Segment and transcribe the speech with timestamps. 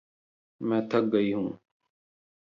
[0.61, 1.57] मैं थक गयी हूँ!